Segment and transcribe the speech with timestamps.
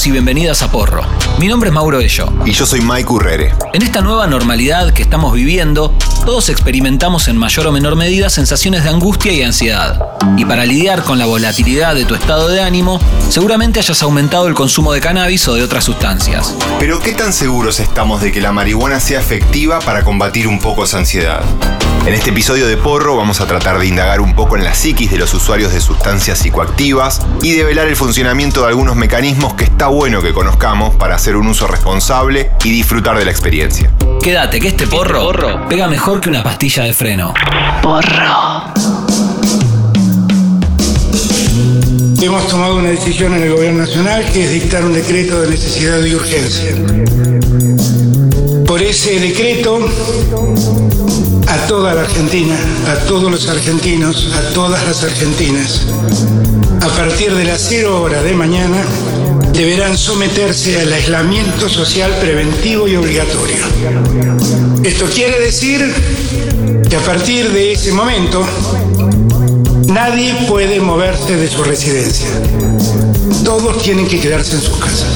[0.00, 1.02] Bienvenidos y bienvenidas a Porro.
[1.38, 2.32] Mi nombre es Mauro Ello.
[2.46, 3.54] Y yo soy Mike Urrere.
[3.74, 8.84] En esta nueva normalidad que estamos viviendo, todos experimentamos en mayor o menor medida sensaciones
[8.84, 10.00] de angustia y ansiedad.
[10.36, 14.54] Y para lidiar con la volatilidad de tu estado de ánimo, seguramente hayas aumentado el
[14.54, 16.54] consumo de cannabis o de otras sustancias.
[16.78, 20.84] Pero ¿qué tan seguros estamos de que la marihuana sea efectiva para combatir un poco
[20.84, 21.42] esa ansiedad?
[22.06, 25.10] En este episodio de Porro vamos a tratar de indagar un poco en la psiquis
[25.10, 29.88] de los usuarios de sustancias psicoactivas y develar el funcionamiento de algunos mecanismos que está
[29.88, 33.90] bueno que conozcamos para hacer un uso responsable y disfrutar de la experiencia.
[34.22, 37.34] Quédate, que este porro, porro pega mejor que una pastilla de freno.
[37.82, 39.29] Porro.
[42.22, 46.04] Hemos tomado una decisión en el gobierno nacional que es dictar un decreto de necesidad
[46.04, 46.76] y urgencia.
[48.66, 49.78] Por ese decreto,
[51.48, 52.56] a toda la Argentina,
[52.88, 55.86] a todos los argentinos, a todas las argentinas,
[56.82, 58.82] a partir de las 0 horas de mañana,
[59.54, 63.64] deberán someterse al aislamiento social preventivo y obligatorio.
[64.84, 65.90] Esto quiere decir
[66.86, 68.44] que a partir de ese momento,
[69.90, 72.28] nadie puede moverse de su residencia.
[73.44, 75.08] Todos tienen que quedarse en sus casas.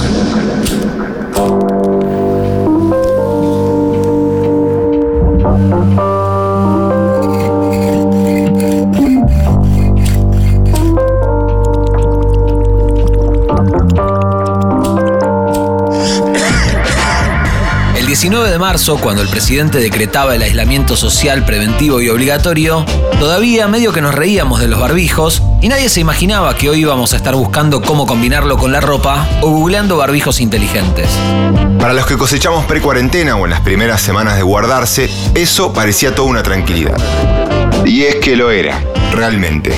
[18.25, 22.87] 19 de marzo, cuando el presidente decretaba el aislamiento social preventivo y obligatorio,
[23.21, 27.12] todavía medio que nos reíamos de los barbijos y nadie se imaginaba que hoy íbamos
[27.12, 31.07] a estar buscando cómo combinarlo con la ropa o googleando barbijos inteligentes.
[31.79, 36.31] Para los que cosechamos pre-cuarentena o en las primeras semanas de guardarse, eso parecía toda
[36.31, 36.97] una tranquilidad.
[37.85, 39.75] Y es que lo era, realmente.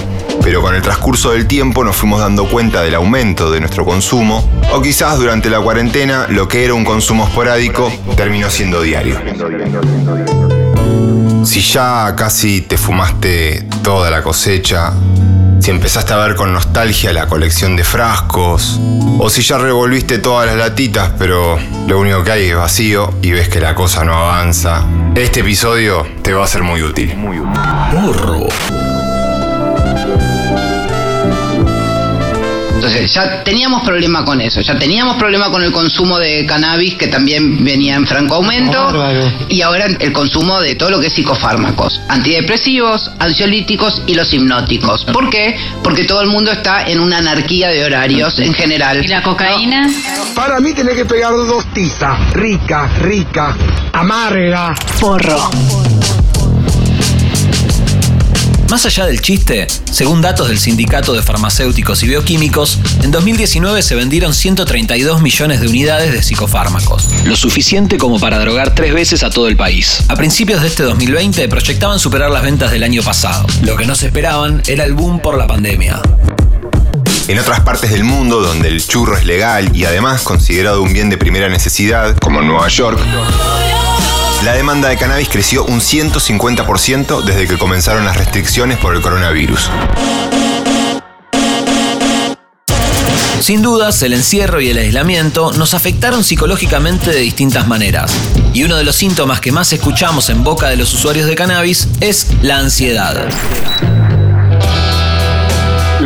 [0.46, 4.48] Pero con el transcurso del tiempo nos fuimos dando cuenta del aumento de nuestro consumo,
[4.72, 9.20] o quizás durante la cuarentena lo que era un consumo esporádico terminó siendo diario.
[11.44, 14.92] Si ya casi te fumaste toda la cosecha,
[15.58, 18.78] si empezaste a ver con nostalgia la colección de frascos,
[19.18, 21.58] o si ya revolviste todas las latitas, pero
[21.88, 24.84] lo único que hay es vacío y ves que la cosa no avanza,
[25.16, 27.16] este episodio te va a ser muy útil.
[27.90, 28.46] Porro.
[32.86, 37.08] Entonces ya teníamos problema con eso, ya teníamos problema con el consumo de cannabis que
[37.08, 38.92] también venía en franco aumento
[39.48, 45.04] y ahora el consumo de todo lo que es psicofármacos, antidepresivos, ansiolíticos y los hipnóticos.
[45.06, 45.56] ¿Por qué?
[45.82, 49.04] Porque todo el mundo está en una anarquía de horarios en general.
[49.04, 49.90] ¿Y la cocaína?
[50.36, 53.56] Para mí tenés que pegar dos tizas, rica, rica,
[53.92, 54.76] amarga.
[55.00, 55.50] Porro.
[58.70, 63.94] Más allá del chiste, según datos del Sindicato de Farmacéuticos y Bioquímicos, en 2019 se
[63.94, 69.30] vendieron 132 millones de unidades de psicofármacos, lo suficiente como para drogar tres veces a
[69.30, 70.02] todo el país.
[70.08, 73.46] A principios de este 2020 proyectaban superar las ventas del año pasado.
[73.62, 76.02] Lo que no se esperaban era el boom por la pandemia.
[77.28, 81.08] En otras partes del mundo, donde el churro es legal y además considerado un bien
[81.08, 82.98] de primera necesidad, como Nueva York,
[84.44, 89.70] la demanda de cannabis creció un 150% desde que comenzaron las restricciones por el coronavirus.
[93.40, 98.12] Sin dudas, el encierro y el aislamiento nos afectaron psicológicamente de distintas maneras.
[98.52, 101.88] Y uno de los síntomas que más escuchamos en boca de los usuarios de cannabis
[102.00, 103.28] es la ansiedad.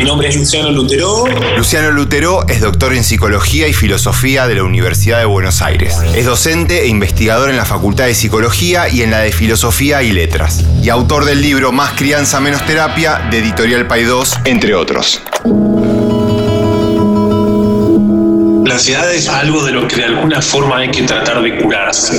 [0.00, 1.26] Mi nombre es Luciano Lutero.
[1.58, 5.94] Luciano Lutero es doctor en Psicología y Filosofía de la Universidad de Buenos Aires.
[6.16, 10.12] Es docente e investigador en la Facultad de Psicología y en la de Filosofía y
[10.12, 10.64] Letras.
[10.82, 15.20] Y autor del libro Más crianza, menos terapia de Editorial Paidós, entre otros.
[18.64, 22.18] La ansiedad es algo de lo que de alguna forma hay que tratar de curarse.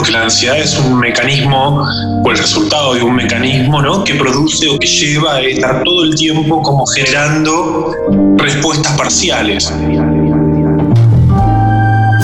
[0.00, 1.86] Porque la ansiedad es un mecanismo,
[2.24, 4.02] o el resultado de un mecanismo, ¿no?
[4.02, 7.92] Que produce o que lleva a estar todo el tiempo como generando
[8.38, 9.70] respuestas parciales.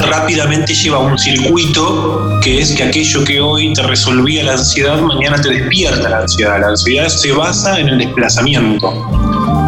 [0.08, 4.98] Rápidamente lleva a un circuito que es que aquello que hoy te resolvía la ansiedad,
[5.02, 6.58] mañana te despierta la ansiedad.
[6.58, 8.90] La ansiedad se basa en el desplazamiento.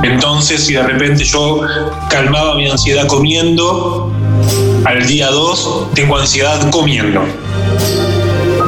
[0.03, 1.61] Entonces, si de repente yo
[2.09, 4.11] calmaba mi ansiedad comiendo,
[4.87, 7.23] al día 2 tengo ansiedad comiendo.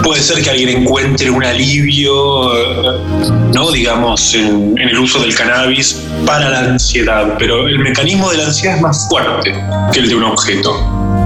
[0.02, 2.98] Puede ser que alguien encuentre un alivio, eh,
[3.54, 3.70] ¿no?
[3.70, 8.76] digamos, en, el uso del cannabis para la ansiedad, pero el mecanismo de la ansiedad
[8.76, 9.54] es más fuerte
[9.92, 10.72] que el de un objeto.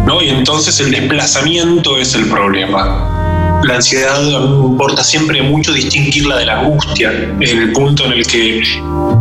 [0.06, 0.20] ¿no?
[0.22, 3.62] Y entonces el desplazamiento es el problema.
[3.64, 8.62] la ansiedad importa siempre mucho distinguirla de la angustia, en el punto en el que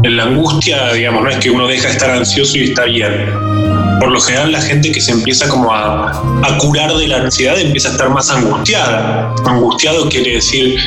[0.03, 3.72] en la angustia, digamos, no es que uno deja de estar ansioso y está bien.
[3.99, 6.11] Por lo general la gente que se empieza como a,
[6.43, 9.33] a curar de la ansiedad empieza a estar más angustiada.
[9.45, 10.77] Angustiado quiere decir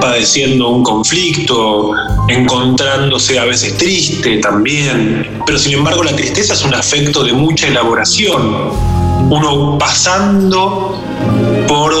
[0.00, 1.92] padeciendo un conflicto,
[2.28, 5.42] encontrándose a veces triste también.
[5.46, 8.70] Pero sin embargo la tristeza es un afecto de mucha elaboración
[9.28, 11.00] uno pasando
[11.68, 11.92] por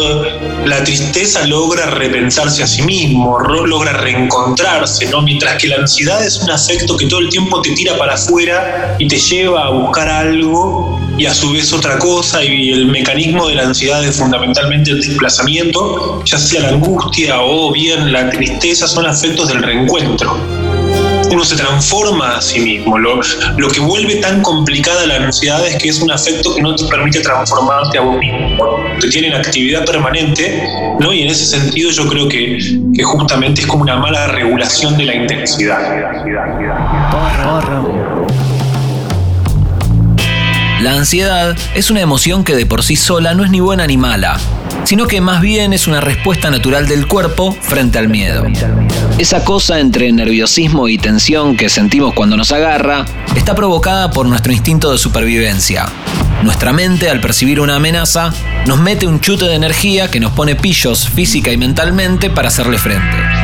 [0.64, 5.22] la tristeza logra repensarse a sí mismo, logra reencontrarse, ¿no?
[5.22, 8.96] Mientras que la ansiedad es un afecto que todo el tiempo te tira para afuera
[8.98, 13.48] y te lleva a buscar algo y a su vez otra cosa y el mecanismo
[13.48, 18.86] de la ansiedad es fundamentalmente el desplazamiento, ya sea la angustia o bien la tristeza,
[18.86, 20.59] son afectos del reencuentro
[21.30, 22.98] uno se transforma a sí mismo.
[22.98, 23.20] Lo,
[23.56, 26.84] lo que vuelve tan complicada la ansiedad es que es un afecto que no te
[26.86, 28.76] permite transformarte a vos mismo.
[29.00, 30.62] Te tiene en actividad permanente,
[30.98, 31.12] ¿no?
[31.12, 32.58] Y en ese sentido yo creo que,
[32.94, 35.80] que justamente es como una mala regulación de la intensidad.
[40.82, 43.98] La ansiedad es una emoción que de por sí sola no es ni buena ni
[43.98, 44.40] mala,
[44.90, 48.48] sino que más bien es una respuesta natural del cuerpo frente al miedo.
[49.18, 53.04] Esa cosa entre nerviosismo y tensión que sentimos cuando nos agarra
[53.36, 55.86] está provocada por nuestro instinto de supervivencia.
[56.42, 58.34] Nuestra mente, al percibir una amenaza,
[58.66, 62.76] nos mete un chute de energía que nos pone pillos física y mentalmente para hacerle
[62.76, 63.39] frente.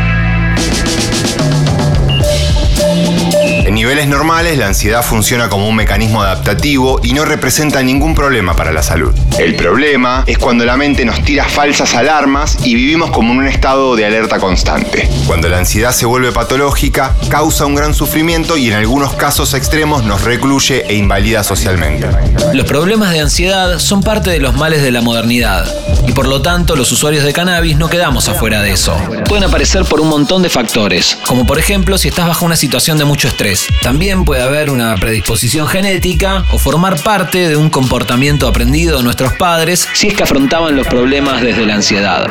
[3.86, 8.72] Niveles normales, la ansiedad funciona como un mecanismo adaptativo y no representa ningún problema para
[8.72, 9.14] la salud.
[9.38, 13.46] El problema es cuando la mente nos tira falsas alarmas y vivimos como en un
[13.46, 15.08] estado de alerta constante.
[15.28, 20.02] Cuando la ansiedad se vuelve patológica, causa un gran sufrimiento y en algunos casos extremos
[20.02, 22.08] nos recluye e invalida socialmente.
[22.54, 25.64] Los problemas de ansiedad son parte de los males de la modernidad
[26.08, 28.96] y por lo tanto los usuarios de cannabis no quedamos afuera de eso.
[29.28, 32.98] Pueden aparecer por un montón de factores, como por ejemplo si estás bajo una situación
[32.98, 38.48] de mucho estrés, también puede haber una predisposición genética o formar parte de un comportamiento
[38.48, 42.26] aprendido de nuestros padres si es que afrontaban los problemas desde la ansiedad.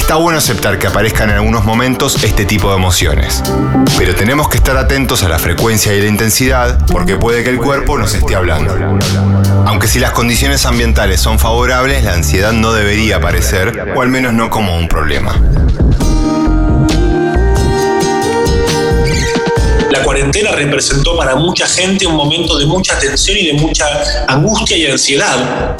[0.00, 3.44] Está bueno aceptar que aparezcan en algunos momentos este tipo de emociones,
[3.96, 7.58] pero tenemos que estar atentos a la frecuencia y la intensidad porque puede que el
[7.58, 8.74] cuerpo nos esté hablando.
[9.66, 14.32] Aunque si las condiciones ambientales son favorables, la ansiedad no debería aparecer, o al menos
[14.32, 15.40] no como un problema.
[19.90, 23.86] La cuarentena representó para mucha gente un momento de mucha tensión y de mucha
[24.26, 25.76] angustia y ansiedad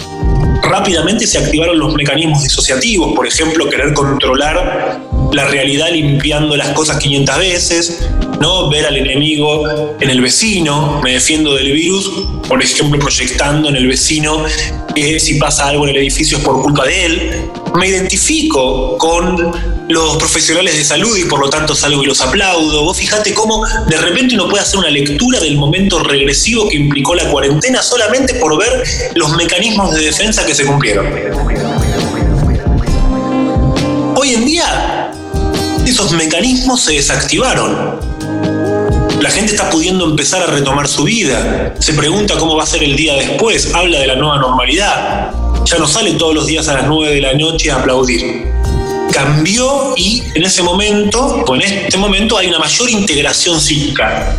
[0.70, 5.00] rápidamente se activaron los mecanismos disociativos, por ejemplo, querer controlar
[5.32, 8.08] la realidad limpiando las cosas 500 veces,
[8.40, 8.70] ¿no?
[8.70, 9.64] ver al enemigo
[10.00, 12.10] en el vecino, me defiendo del virus,
[12.48, 14.44] por ejemplo, proyectando en el vecino
[14.94, 17.30] que si pasa algo en el edificio es por culpa de él.
[17.74, 22.84] Me identifico con los profesionales de salud y por lo tanto salgo y los aplaudo.
[22.84, 27.14] Vos fíjate cómo de repente uno puede hacer una lectura del momento regresivo que implicó
[27.14, 31.06] la cuarentena solamente por ver los mecanismos de defensa que se cumplieron.
[34.16, 35.12] Hoy en día,
[35.84, 37.98] esos mecanismos se desactivaron.
[39.20, 41.74] La gente está pudiendo empezar a retomar su vida.
[41.80, 43.74] Se pregunta cómo va a ser el día después.
[43.74, 45.32] Habla de la nueva normalidad.
[45.64, 48.59] Ya no sale todos los días a las 9 de la noche a aplaudir.
[49.12, 54.36] Cambió y en ese momento, o en este momento, hay una mayor integración psíquica.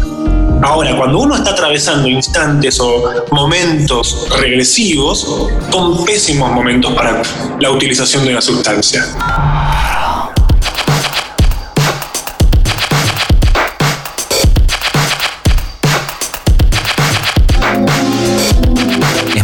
[0.64, 7.22] Ahora, cuando uno está atravesando instantes o momentos regresivos, son pésimos momentos para
[7.60, 9.04] la utilización de la sustancia.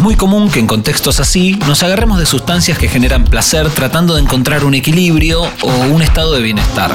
[0.07, 4.21] Muy común que en contextos así nos agarremos de sustancias que generan placer tratando de
[4.21, 6.91] encontrar un equilibrio o un estado de bienestar,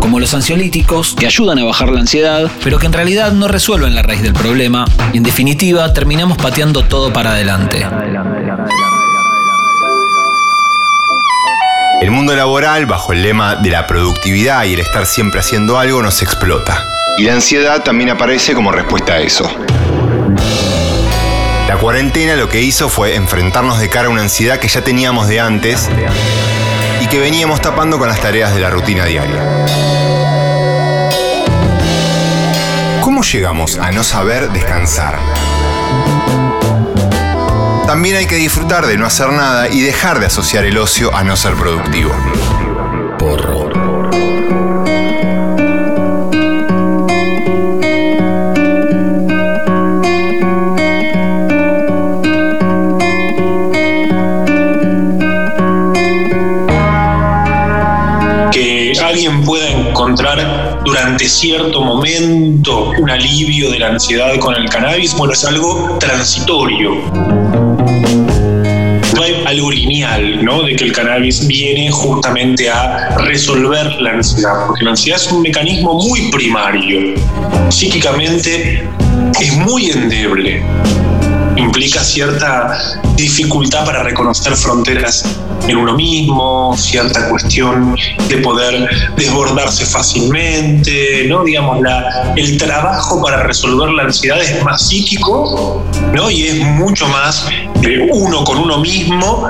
[0.00, 3.94] como los ansiolíticos, que ayudan a bajar la ansiedad, pero que en realidad no resuelven
[3.94, 7.86] la raíz del problema y en definitiva terminamos pateando todo para adelante.
[12.00, 16.00] El mundo laboral, bajo el lema de la productividad y el estar siempre haciendo algo,
[16.00, 16.82] nos explota.
[17.18, 19.50] Y la ansiedad también aparece como respuesta a eso.
[21.74, 25.26] La cuarentena lo que hizo fue enfrentarnos de cara a una ansiedad que ya teníamos
[25.26, 25.88] de antes
[27.02, 29.42] y que veníamos tapando con las tareas de la rutina diaria.
[33.00, 35.18] ¿Cómo llegamos a no saber descansar?
[37.88, 41.24] También hay que disfrutar de no hacer nada y dejar de asociar el ocio a
[41.24, 42.14] no ser productivo.
[61.44, 66.94] Cierto momento un alivio de la ansiedad con el cannabis, bueno, es algo transitorio.
[69.14, 70.62] No hay algo lineal, ¿no?
[70.62, 75.42] De que el cannabis viene justamente a resolver la ansiedad, porque la ansiedad es un
[75.42, 77.14] mecanismo muy primario.
[77.68, 78.88] Psíquicamente
[79.38, 80.62] es muy endeble
[81.56, 85.24] implica cierta dificultad para reconocer fronteras
[85.68, 87.96] en uno mismo, cierta cuestión
[88.28, 91.44] de poder desbordarse fácilmente, ¿no?
[91.44, 96.30] Digamos, la, el trabajo para resolver la ansiedad es más psíquico, ¿no?
[96.30, 97.46] Y es mucho más
[97.80, 99.48] de uno con uno mismo.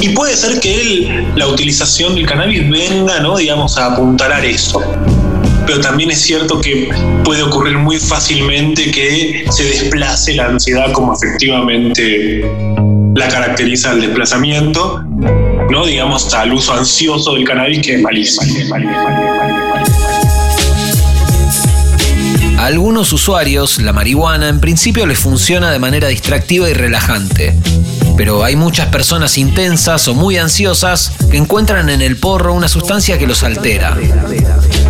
[0.00, 3.36] Y puede ser que la utilización del cannabis venga, ¿no?
[3.36, 4.80] Digamos, a apuntalar eso
[5.68, 6.88] pero también es cierto que
[7.24, 12.50] puede ocurrir muy fácilmente que se desplace la ansiedad como efectivamente
[13.14, 15.02] la caracteriza el desplazamiento,
[15.70, 15.86] ¿no?
[15.86, 18.74] Digamos, al uso ansioso del cannabis que es malísimo.
[22.58, 27.54] A algunos usuarios, la marihuana en principio les funciona de manera distractiva y relajante.
[28.16, 33.16] Pero hay muchas personas intensas o muy ansiosas que encuentran en el porro una sustancia
[33.16, 33.96] que los altera.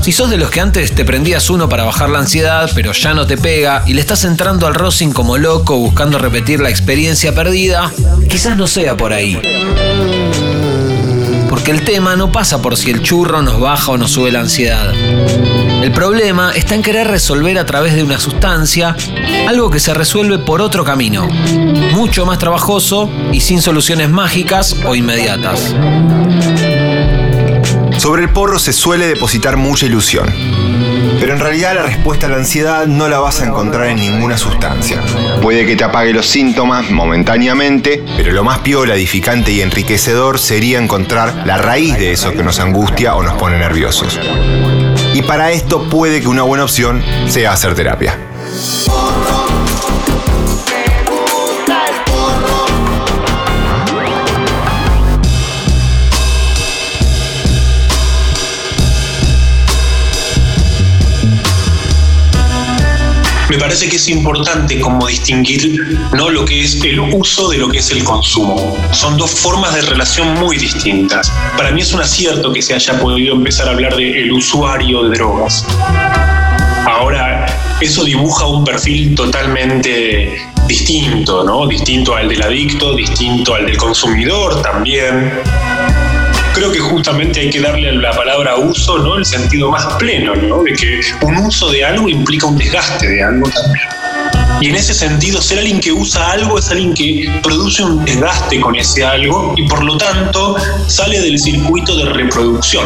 [0.01, 3.15] Si sos de los que antes te prendías uno para bajar la ansiedad, pero ya
[3.15, 7.35] no te pega y le estás entrando al rosin como loco buscando repetir la experiencia
[7.35, 7.91] perdida,
[8.29, 9.39] quizás no sea por ahí.
[11.51, 14.41] Porque el tema no pasa por si el churro nos baja o nos sube la
[14.41, 14.93] ansiedad.
[15.83, 18.97] El problema está en querer resolver a través de una sustancia
[19.47, 21.29] algo que se resuelve por otro camino,
[21.93, 25.75] mucho más trabajoso y sin soluciones mágicas o inmediatas.
[27.99, 30.33] Sobre el porro se suele depositar mucha ilusión.
[31.19, 34.39] Pero en realidad la respuesta a la ansiedad no la vas a encontrar en ninguna
[34.39, 35.03] sustancia.
[35.43, 40.79] Puede que te apague los síntomas momentáneamente, pero lo más piola, edificante y enriquecedor sería
[40.79, 44.19] encontrar la raíz de eso que nos angustia o nos pone nerviosos.
[45.13, 48.17] Y para esto puede que una buena opción sea hacer terapia.
[63.49, 67.69] Me parece que es importante como distinguir no lo que es el uso de lo
[67.69, 68.77] que es el consumo.
[68.93, 71.33] Son dos formas de relación muy distintas.
[71.57, 75.05] Para mí es un acierto que se haya podido empezar a hablar del el usuario
[75.05, 75.65] de drogas.
[76.87, 77.47] Ahora,
[77.81, 80.37] eso dibuja un perfil totalmente
[80.67, 81.67] distinto, ¿no?
[81.67, 85.33] Distinto al del adicto, distinto al del consumidor también
[86.59, 89.17] creo que justamente hay que darle a la palabra uso ¿no?
[89.17, 90.65] el sentido más pleno, ¿no?
[90.65, 93.87] de que un uso de algo implica un desgaste de algo también.
[94.61, 98.61] Y en ese sentido, ser alguien que usa algo es alguien que produce un desgaste
[98.61, 100.57] con ese algo y por lo tanto
[100.89, 102.85] sale del circuito de reproducción,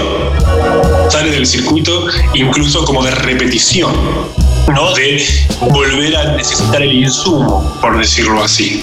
[1.08, 3.94] sale del circuito incluso como de repetición.
[4.68, 4.94] ¿No?
[4.94, 5.24] de
[5.60, 8.82] volver a necesitar el insumo, por decirlo así.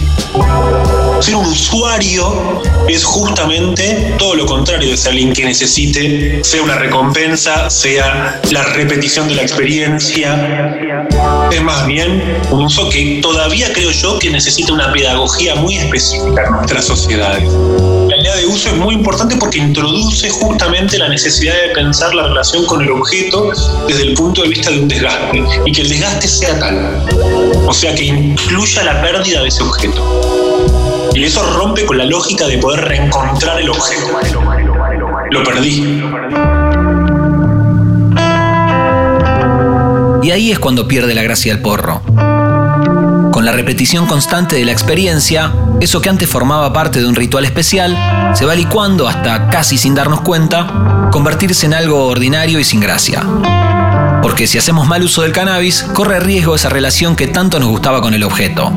[1.20, 6.76] Ser un usuario es justamente todo lo contrario de ser alguien que necesite, sea una
[6.76, 10.80] recompensa, sea la repetición de la experiencia.
[11.52, 16.46] Es más bien un uso que todavía creo yo que necesita una pedagogía muy específica
[16.46, 17.50] en nuestras sociedades
[18.20, 22.66] idea de uso es muy importante porque introduce justamente la necesidad de pensar la relación
[22.66, 23.52] con el objeto
[23.88, 27.06] desde el punto de vista de un desgaste y que el desgaste sea tal,
[27.68, 31.12] o sea, que incluya la pérdida de ese objeto.
[31.14, 34.20] Y eso rompe con la lógica de poder reencontrar el objeto.
[35.30, 36.02] Lo perdí.
[40.24, 42.02] Y ahí es cuando pierde la gracia el porro.
[43.32, 47.46] Con la repetición constante de la experiencia, eso que antes formaba parte de un ritual
[47.46, 47.96] especial
[48.34, 53.24] se va licuando hasta, casi sin darnos cuenta, convertirse en algo ordinario y sin gracia.
[54.30, 58.00] Porque si hacemos mal uso del cannabis, corre riesgo esa relación que tanto nos gustaba
[58.00, 58.72] con el objeto.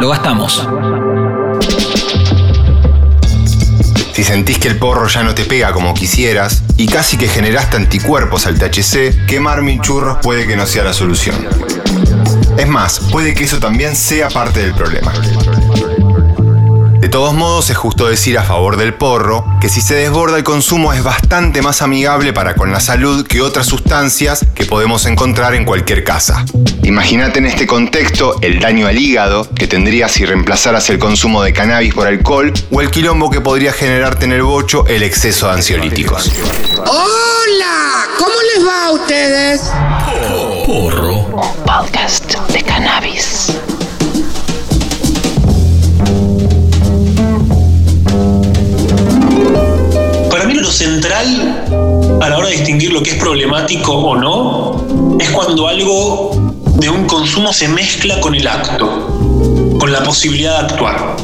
[0.00, 0.68] Lo gastamos.
[4.12, 7.76] Si sentís que el porro ya no te pega como quisieras y casi que generaste
[7.76, 11.36] anticuerpos al THC, quemar mil churros puede que no sea la solución.
[12.58, 15.12] Es más, puede que eso también sea parte del problema.
[17.12, 20.44] De todos modos, es justo decir a favor del porro que si se desborda el
[20.44, 25.54] consumo es bastante más amigable para con la salud que otras sustancias que podemos encontrar
[25.54, 26.46] en cualquier casa.
[26.84, 31.52] Imagínate en este contexto el daño al hígado que tendrías si reemplazaras el consumo de
[31.52, 35.52] cannabis por alcohol o el quilombo que podría generarte en el bocho el exceso de
[35.52, 36.32] ansiolíticos.
[36.78, 38.06] ¡Hola!
[38.18, 39.70] ¿Cómo les va a ustedes?
[40.64, 41.26] Porro.
[41.66, 43.52] Podcast de cannabis.
[50.62, 51.66] Lo central
[52.20, 56.88] a la hora de distinguir lo que es problemático o no es cuando algo de
[56.88, 58.86] un consumo se mezcla con el acto,
[59.78, 61.16] con la posibilidad de actuar.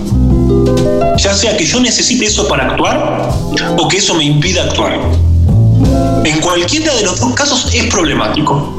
[1.18, 3.30] Ya sea que yo necesite eso para actuar
[3.78, 4.98] o que eso me impida actuar.
[6.24, 8.76] En cualquiera de los dos casos es problemático.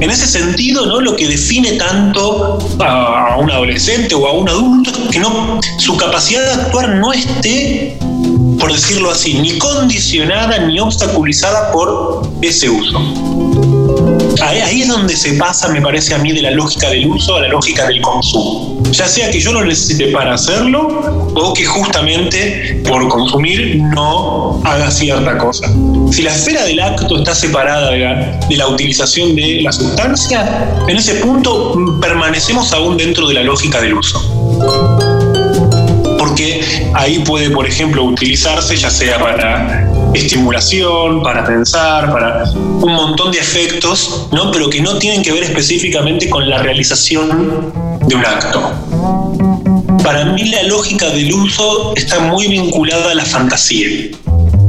[0.00, 1.00] En ese sentido, ¿no?
[1.00, 5.96] lo que define tanto a un adolescente o a un adulto es que no, su
[5.96, 7.96] capacidad de actuar no esté,
[8.58, 12.98] por decirlo así, ni condicionada ni obstaculizada por ese uso.
[14.42, 17.42] Ahí, es donde se pasa, me parece a mí, de la lógica del uso a
[17.42, 18.82] la lógica del consumo.
[18.90, 24.90] Ya sea que yo lo necesite para hacerlo o que justamente por consumir no haga
[24.90, 25.72] cierta cosa.
[26.10, 30.68] Si la esfera del acto está separada de la, de la utilización de la sustancia,
[30.86, 35.13] en ese punto permanecemos aún dentro de la lógica del uso
[36.34, 43.30] porque ahí puede, por ejemplo, utilizarse ya sea para estimulación, para pensar, para un montón
[43.30, 44.50] de efectos, ¿no?
[44.50, 47.72] pero que no tienen que ver específicamente con la realización
[48.08, 48.72] de un acto.
[50.02, 54.10] Para mí la lógica del uso está muy vinculada a la fantasía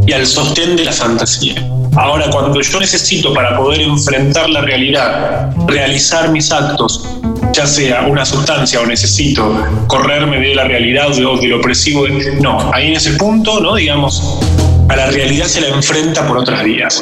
[0.06, 1.68] y al sostén de la fantasía.
[1.96, 7.08] Ahora, cuando yo necesito para poder enfrentar la realidad, realizar mis actos,
[7.56, 12.06] ya sea una sustancia o necesito correrme de la realidad o de, lo opresivo,
[12.42, 13.76] no, ahí en ese punto, ¿no?
[13.76, 14.40] Digamos,
[14.90, 17.02] a la realidad se la enfrenta por otras vías.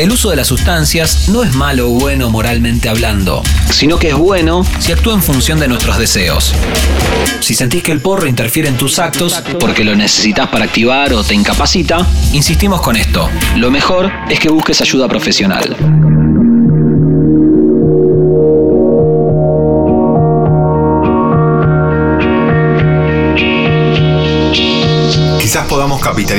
[0.00, 4.14] El uso de las sustancias no es malo o bueno moralmente hablando, sino que es
[4.14, 6.54] bueno si actúa en función de nuestros deseos.
[7.40, 11.22] Si sentís que el porro interfiere en tus actos porque lo necesitas para activar o
[11.22, 13.28] te incapacita, insistimos con esto.
[13.56, 15.76] Lo mejor es que busques ayuda profesional.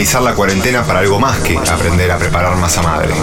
[0.02, 3.14] La cuarentena para algo más que aprender a preparar masa madre.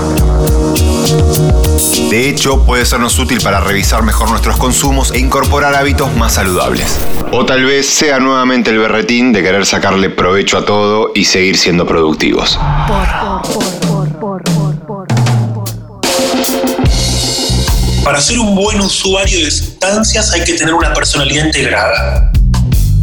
[2.08, 6.96] De hecho, puede sernos útil para revisar mejor nuestros consumos e incorporar hábitos más saludables.
[7.32, 11.58] O tal vez sea nuevamente el berretín de querer sacarle provecho a todo y seguir
[11.58, 12.56] siendo productivos.
[18.04, 22.30] Para ser un buen usuario de sustancias hay que tener una personalidad integrada.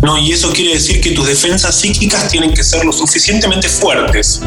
[0.06, 0.18] ¿No?
[0.18, 4.40] Y eso quiere decir que tus defensas psíquicas tienen que ser lo suficientemente fuertes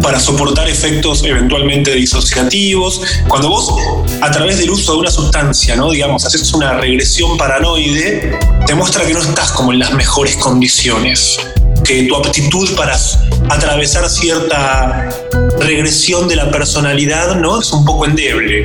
[0.00, 3.00] para soportar efectos eventualmente disociativos.
[3.28, 3.74] Cuando vos,
[4.20, 5.90] a través del uso de una sustancia, ¿no?
[5.90, 11.38] digamos, haces una regresión paranoide, te muestra que no estás como en las mejores condiciones
[11.84, 12.98] que tu aptitud para
[13.50, 15.08] atravesar cierta
[15.60, 17.60] regresión de la personalidad ¿no?
[17.60, 18.64] es un poco endeble.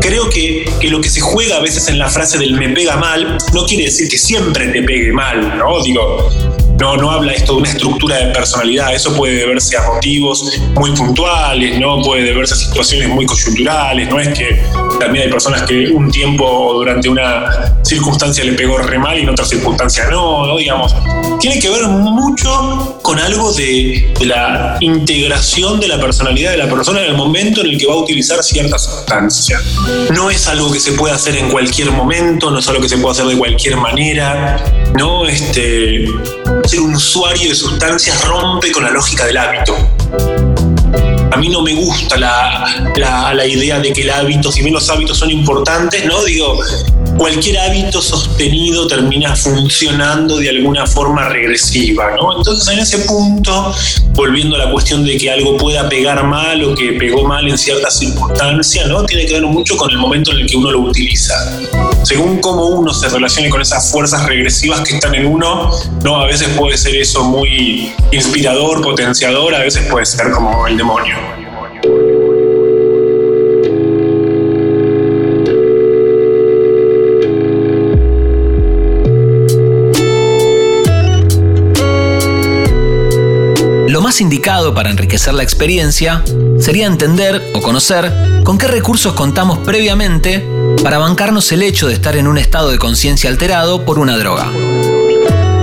[0.00, 2.96] Creo que, que, lo que se juega a veces en la frase del me pega
[2.96, 5.82] mal no quiere decir que siempre te pegue mal, ¿no?
[5.82, 6.30] Digo,
[6.78, 10.44] no, no habla esto de una estructura de personalidad, eso puede deberse a motivos
[10.74, 12.02] muy puntuales, ¿no?
[12.02, 14.62] Puede deberse a situaciones muy coyunturales, no es que
[14.98, 19.28] también hay personas que un tiempo durante una circunstancia le pegó re mal y en
[19.28, 20.56] otra circunstancia no, ¿no?
[20.56, 20.94] Digamos,
[21.40, 26.68] tiene que ver mucho con algo de, de la integración de la personalidad de la
[26.68, 29.60] persona en el momento en el que va a utilizar cierta sustancia.
[30.12, 32.98] No es algo que se puede hacer en cualquier momento, no es algo que se
[32.98, 34.56] puede hacer de cualquier manera,
[34.96, 35.26] ¿no?
[35.26, 36.06] Este,
[36.64, 39.76] ser un usuario de sustancias rompe con la lógica del hábito.
[41.32, 42.92] A mí no me gusta la,
[43.34, 46.24] la, idea de que el hábito, si bien los hábitos son importantes, ¿no?
[46.24, 46.58] Digo,
[47.16, 52.36] cualquier hábito sostenido termina funcionando de alguna forma regresiva, ¿no?
[52.36, 53.74] Entonces en ese punto,
[54.12, 57.56] volviendo a la cuestión de que algo pueda pegar mal o que pegó mal en
[57.56, 59.04] ciertas circunstancias, ¿no?
[59.04, 61.34] Tiene que ver mucho con el momento en el que uno lo utiliza.
[62.02, 65.70] Según cómo uno se relacione con esas fuerzas regresivas que están en uno,
[66.02, 66.16] ¿no?
[66.16, 71.45] A veces puede ser eso muy inspirador, potenciador, a veces puede ser como el demonio.
[84.06, 86.22] Más indicado para enriquecer la experiencia
[86.60, 88.12] sería entender o conocer
[88.44, 90.46] con qué recursos contamos previamente
[90.84, 94.48] para bancarnos el hecho de estar en un estado de conciencia alterado por una droga.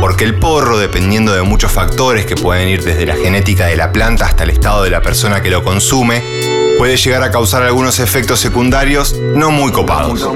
[0.02, 3.94] Porque el porro, dependiendo de muchos factores que pueden ir desde la genética de la
[3.94, 6.22] planta hasta el estado de la persona que lo consume,
[6.78, 10.28] puede llegar a causar algunos efectos secundarios no muy copados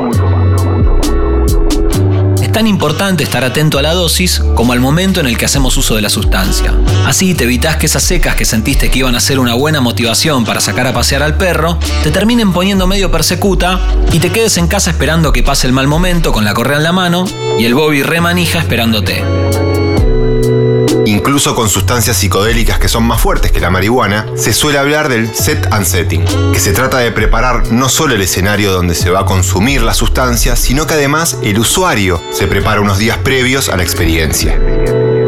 [2.58, 5.96] tan importante estar atento a la dosis como al momento en el que hacemos uso
[5.96, 6.74] de la sustancia.
[7.06, 10.44] Así te evitas que esas secas que sentiste que iban a ser una buena motivación
[10.44, 13.80] para sacar a pasear al perro, te terminen poniendo medio persecuta
[14.12, 16.84] y te quedes en casa esperando que pase el mal momento con la correa en
[16.84, 17.28] la mano
[17.60, 19.24] y el Bobby remanija esperándote.
[21.28, 25.36] Incluso con sustancias psicodélicas que son más fuertes que la marihuana, se suele hablar del
[25.36, 29.20] set and setting, que se trata de preparar no solo el escenario donde se va
[29.20, 33.76] a consumir la sustancia, sino que además el usuario se prepara unos días previos a
[33.76, 34.58] la experiencia.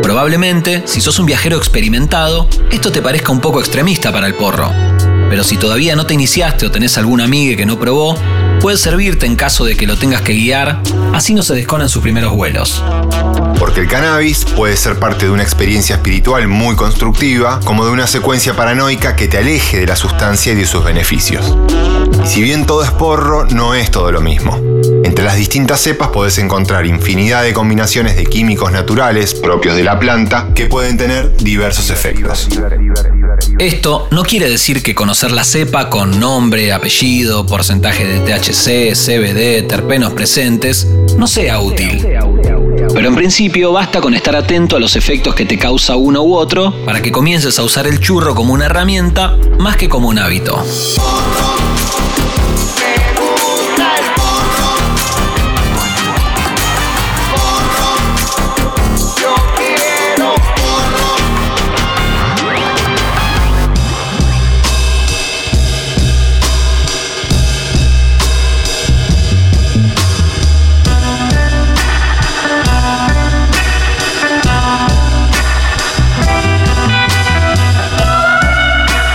[0.01, 4.71] Probablemente, si sos un viajero experimentado, esto te parezca un poco extremista para el porro.
[5.29, 8.15] Pero si todavía no te iniciaste o tenés alguna amiga que no probó,
[8.61, 10.81] puede servirte en caso de que lo tengas que guiar,
[11.13, 12.81] así no se desconan sus primeros vuelos.
[13.69, 18.07] Porque el cannabis puede ser parte de una experiencia espiritual muy constructiva, como de una
[18.07, 21.55] secuencia paranoica que te aleje de la sustancia y de sus beneficios.
[22.23, 24.59] Y si bien todo es porro, no es todo lo mismo.
[25.03, 29.99] Entre las distintas cepas podés encontrar infinidad de combinaciones de químicos naturales propios de la
[29.99, 32.49] planta que pueden tener diversos efectos.
[33.59, 39.67] Esto no quiere decir que conocer la cepa con nombre, apellido, porcentaje de THC, CBD,
[39.67, 42.07] terpenos presentes no sea útil.
[42.93, 46.35] Pero en principio basta con estar atento a los efectos que te causa uno u
[46.35, 50.19] otro para que comiences a usar el churro como una herramienta más que como un
[50.19, 50.63] hábito.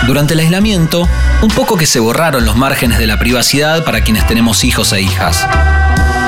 [0.07, 1.09] Durante el aislamiento,
[1.41, 5.01] un poco que se borraron los márgenes de la privacidad para quienes tenemos hijos e
[5.01, 5.47] hijas.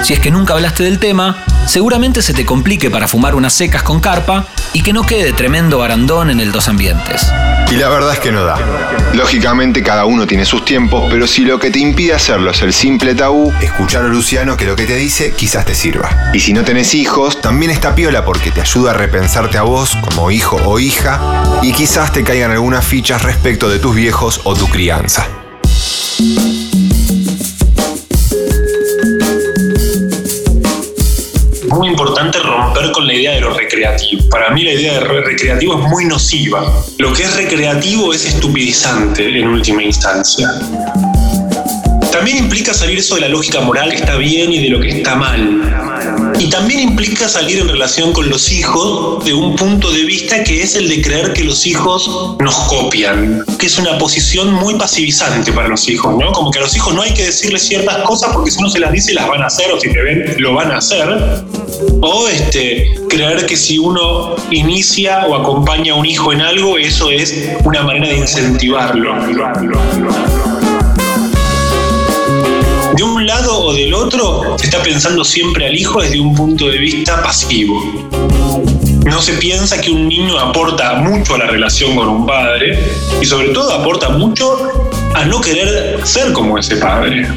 [0.03, 3.83] Si es que nunca hablaste del tema, seguramente se te complique para fumar unas secas
[3.83, 7.27] con carpa y que no quede tremendo barandón en el dos ambientes.
[7.69, 8.57] Y la verdad es que no da.
[9.13, 12.71] Lógicamente cada uno tiene sus tiempos, pero si lo que te impide hacerlo es el
[12.71, 16.31] simple tabú, escuchar a Luciano que lo que te dice quizás te sirva.
[16.33, 19.97] Y si no tenés hijos, también está piola porque te ayuda a repensarte a vos
[20.01, 21.19] como hijo o hija
[21.61, 25.27] y quizás te caigan algunas fichas respecto de tus viejos o tu crianza.
[31.77, 34.27] Muy importante romper con la idea de lo recreativo.
[34.29, 36.83] Para mí la idea de re- recreativo es muy nociva.
[36.97, 40.49] Lo que es recreativo es estupidizante en última instancia.
[42.11, 44.89] También implica salir eso de la lógica moral que está bien y de lo que
[44.89, 45.96] está mal.
[46.39, 50.61] Y también implica salir en relación con los hijos de un punto de vista que
[50.61, 55.51] es el de creer que los hijos nos copian, que es una posición muy pasivizante
[55.51, 56.31] para los hijos, ¿no?
[56.31, 58.79] Como que a los hijos no hay que decirles ciertas cosas porque si uno se
[58.79, 61.07] las dice las van a hacer o si te ven lo van a hacer.
[62.01, 67.09] O este, creer que si uno inicia o acompaña a un hijo en algo, eso
[67.09, 69.15] es una manera de incentivarlo.
[69.25, 70.26] De
[73.07, 76.77] un lado o del otro, se está pensando siempre al hijo desde un punto de
[76.77, 77.81] vista pasivo.
[79.05, 82.77] No se piensa que un niño aporta mucho a la relación con un padre
[83.21, 84.57] y sobre todo aporta mucho
[85.13, 87.27] a no querer ser como ese padre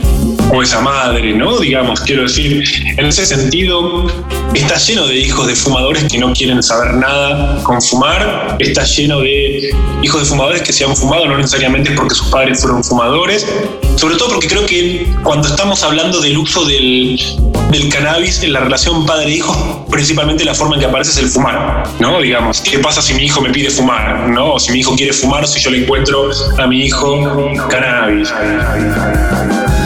[0.52, 1.58] o esa madre, ¿no?
[1.58, 2.64] Digamos, quiero decir,
[2.96, 4.06] en ese sentido,
[4.54, 9.20] está lleno de hijos de fumadores que no quieren saber nada con fumar, está lleno
[9.20, 9.70] de
[10.02, 13.46] hijos de fumadores que se han fumado no necesariamente porque sus padres fueron fumadores,
[13.96, 17.20] sobre todo porque creo que cuando estamos hablando del uso del,
[17.70, 21.84] del cannabis en la relación padre-hijo, principalmente la forma en que aparece es el fumar,
[22.00, 22.20] ¿no?
[22.20, 24.54] Digamos, ¿qué pasa si mi hijo me pide fumar, ¿no?
[24.54, 28.32] O si mi hijo quiere fumar, si yo le encuentro a mi hijo cannabis.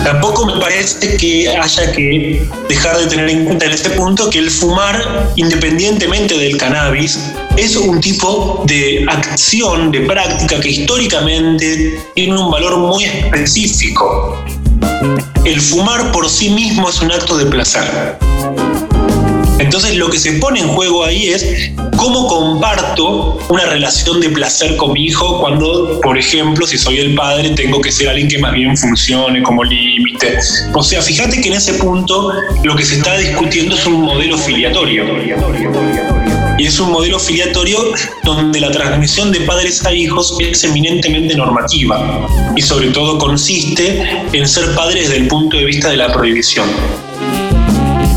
[0.05, 4.39] Tampoco me parece que haya que dejar de tener en cuenta en este punto que
[4.39, 7.19] el fumar, independientemente del cannabis,
[7.57, 14.45] es un tipo de acción, de práctica que históricamente tiene un valor muy específico.
[15.43, 18.19] El fumar por sí mismo es un acto de placer.
[19.59, 24.77] Entonces lo que se pone en juego ahí es cómo comparto una relación de placer
[24.77, 28.39] con mi hijo cuando, por ejemplo, si soy el padre, tengo que ser alguien que
[28.39, 30.39] más bien funcione como límite.
[30.75, 34.37] O sea, fíjate que en ese punto lo que se está discutiendo es un modelo
[34.37, 35.05] filiatorio.
[36.57, 37.79] Y es un modelo filiatorio
[38.23, 44.01] donde la transmisión de padres a hijos es eminentemente normativa y sobre todo consiste
[44.33, 46.69] en ser padres desde el punto de vista de la prohibición.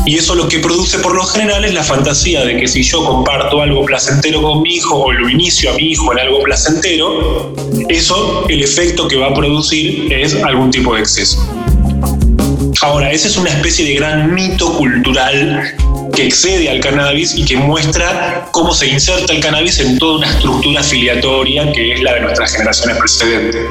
[0.06, 3.04] Y eso lo que produce por lo general es la fantasía de que si yo
[3.04, 7.52] comparto algo placentero con mi hijo o lo inicio a mi hijo en algo placentero,
[7.88, 11.46] eso el efecto que va a producir es algún tipo de exceso.
[12.80, 15.74] Ahora, esa es una especie de gran mito cultural
[16.14, 20.30] que excede al cannabis y que muestra cómo se inserta el cannabis en toda una
[20.30, 23.62] estructura afiliatoria que es la de nuestras generaciones precedentes.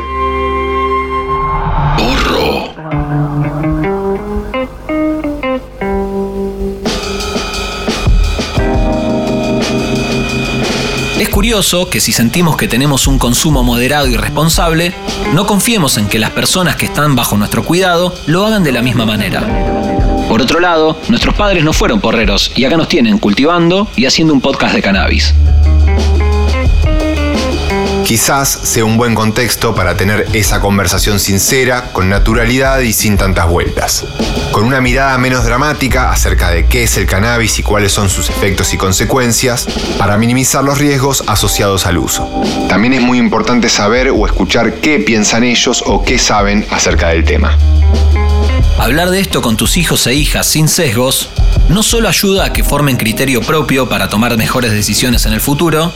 [1.98, 3.77] Porro.
[11.48, 14.94] Curioso que si sentimos que tenemos un consumo moderado y responsable,
[15.34, 18.82] no confiemos en que las personas que están bajo nuestro cuidado lo hagan de la
[18.82, 19.48] misma manera.
[20.28, 24.34] Por otro lado, nuestros padres no fueron porreros y acá nos tienen cultivando y haciendo
[24.34, 25.34] un podcast de cannabis.
[28.08, 33.50] Quizás sea un buen contexto para tener esa conversación sincera, con naturalidad y sin tantas
[33.50, 34.06] vueltas.
[34.54, 38.30] Con una mirada menos dramática acerca de qué es el cannabis y cuáles son sus
[38.30, 39.68] efectos y consecuencias,
[39.98, 42.30] para minimizar los riesgos asociados al uso.
[42.70, 47.26] También es muy importante saber o escuchar qué piensan ellos o qué saben acerca del
[47.26, 47.58] tema.
[48.80, 51.30] Hablar de esto con tus hijos e hijas sin sesgos
[51.68, 55.92] no solo ayuda a que formen criterio propio para tomar mejores decisiones en el futuro,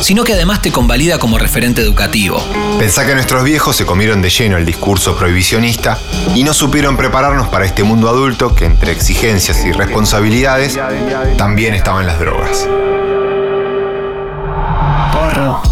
[0.00, 2.42] sino que además te convalida como referente educativo.
[2.78, 5.98] Pensá que nuestros viejos se comieron de lleno el discurso prohibicionista
[6.34, 10.78] y no supieron prepararnos para este mundo adulto que entre exigencias y responsabilidades
[11.38, 12.66] también estaban las drogas.
[15.12, 15.62] Porro.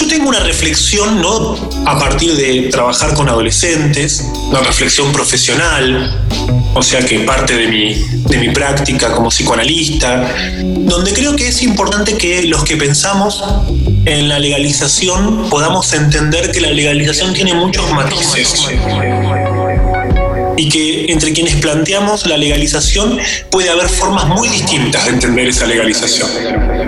[0.00, 1.56] Yo tengo una reflexión, ¿no?
[1.84, 6.24] A partir de trabajar con adolescentes, una reflexión profesional,
[6.72, 10.34] o sea que parte de mi, de mi práctica como psicoanalista,
[10.64, 13.44] donde creo que es importante que los que pensamos
[14.06, 18.68] en la legalización podamos entender que la legalización tiene muchos matices
[20.56, 23.18] y que entre quienes planteamos la legalización
[23.50, 26.79] puede haber formas muy distintas de entender esa legalización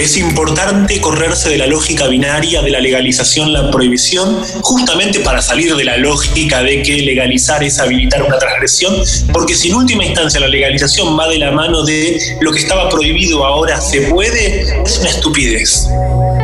[0.00, 5.76] es importante correrse de la lógica binaria de la legalización, la prohibición, justamente para salir
[5.76, 8.94] de la lógica de que legalizar es habilitar una transgresión,
[9.32, 12.88] porque si en última instancia la legalización va de la mano de lo que estaba
[12.88, 15.86] prohibido ahora se puede, es una estupidez,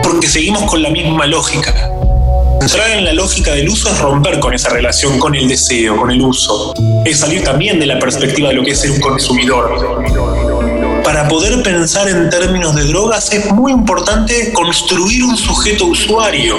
[0.02, 1.90] porque seguimos con la misma lógica.
[2.60, 6.10] Entrar en la lógica del uso es romper con esa relación con el deseo, con
[6.10, 6.74] el uso.
[7.04, 10.04] Es salir también de la perspectiva de lo que es ser un consumidor
[11.06, 16.56] para poder pensar en términos de drogas es muy importante construir un sujeto usuario,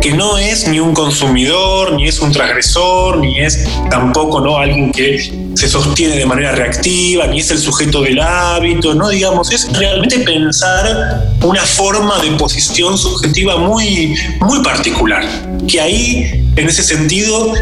[0.00, 4.56] que no es ni un consumidor, ni es un transgresor, ni es tampoco ¿no?
[4.56, 9.08] alguien que se sostiene de manera reactiva, ni es el sujeto del hábito, ¿no?
[9.08, 15.24] Digamos, es realmente pensar una forma de posición subjetiva muy, muy particular.
[15.66, 17.52] Que ahí, en ese sentido,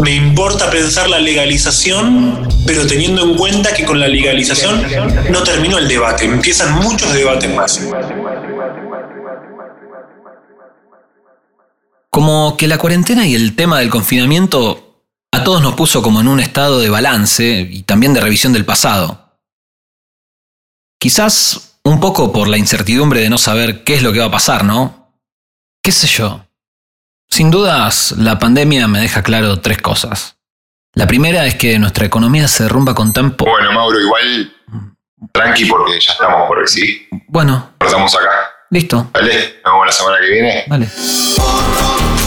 [0.00, 4.86] me importa pensar la legalización, pero teniendo en cuenta que con la legalización
[5.30, 7.80] no terminó el debate, empiezan muchos debates más.
[12.10, 16.28] Como que la cuarentena y el tema del confinamiento a todos nos puso como en
[16.28, 19.36] un estado de balance y también de revisión del pasado.
[21.00, 24.30] Quizás un poco por la incertidumbre de no saber qué es lo que va a
[24.30, 25.12] pasar, ¿no?
[25.82, 26.47] ¿Qué sé yo?
[27.28, 30.36] Sin dudas, la pandemia me deja claro tres cosas.
[30.94, 33.50] La primera es que nuestra economía se derrumba con tan poco.
[33.50, 34.52] Bueno, Mauro, igual
[35.32, 37.06] tranqui porque ya estamos por decir.
[37.28, 38.30] Bueno, Cortamos acá.
[38.70, 39.08] listo.
[39.12, 40.64] Vale, nos vemos la semana que viene.
[40.68, 42.17] Vale.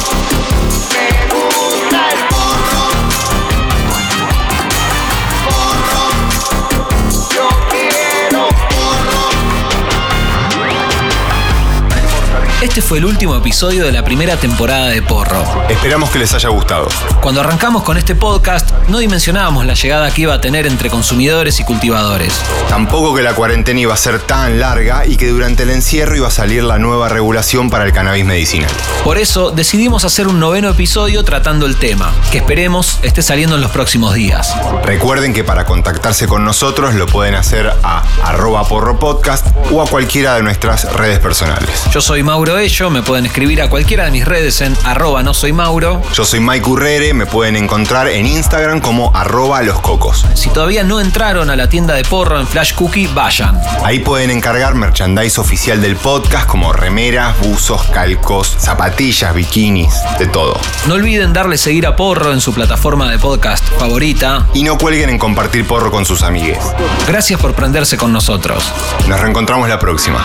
[12.72, 15.44] Este fue el último episodio de la primera temporada de Porro.
[15.68, 16.88] Esperamos que les haya gustado.
[17.22, 21.60] Cuando arrancamos con este podcast, no dimensionábamos la llegada que iba a tener entre consumidores
[21.60, 22.34] y cultivadores.
[22.70, 26.30] Tampoco que la cuarentena iba a ser tan larga y que durante el encierro iba
[26.30, 28.72] a salir la nueva regulación para el cannabis medicinal.
[29.04, 33.64] Por eso decidimos hacer un noveno episodio tratando el tema, que esperemos esté saliendo en
[33.64, 34.56] los próximos días.
[34.86, 39.88] Recuerden que para contactarse con nosotros lo pueden hacer a arroba porro podcast o a
[39.88, 41.70] cualquiera de nuestras redes personales.
[41.92, 45.52] Yo soy Mauro Me pueden escribir a cualquiera de mis redes en arroba no soy
[45.52, 46.00] Mauro.
[46.14, 50.28] Yo soy Mike Urrere, me pueden encontrar en Instagram como arroba los cocos.
[50.36, 53.60] Si todavía no entraron a la tienda de porro en Flash Cookie, vayan.
[53.84, 60.60] Ahí pueden encargar merchandise oficial del podcast como remeras, buzos, calcos, zapatillas, bikinis, de todo.
[60.86, 64.46] No olviden darle seguir a Porro en su plataforma de podcast favorita.
[64.54, 66.60] Y no cuelguen en compartir porro con sus amigues.
[67.08, 68.72] Gracias por prenderse con nosotros.
[69.08, 70.24] Nos reencontramos la próxima.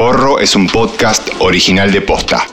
[0.00, 2.46] Porro es un podcast original de Posta.